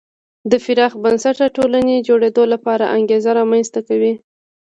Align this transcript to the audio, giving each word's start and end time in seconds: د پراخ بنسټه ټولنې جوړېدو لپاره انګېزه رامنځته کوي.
د 0.51 0.53
پراخ 0.63 0.93
بنسټه 1.03 1.45
ټولنې 1.57 2.05
جوړېدو 2.07 2.43
لپاره 2.53 2.91
انګېزه 2.97 3.31
رامنځته 3.39 3.79
کوي. 3.87 4.13